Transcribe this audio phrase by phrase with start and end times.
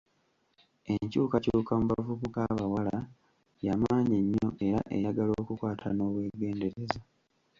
[0.93, 2.95] Enkyukakyuka mu bavubuka abawala
[3.65, 6.99] yamaanyi nnyo era eyagala okukwata n'obwegendereza.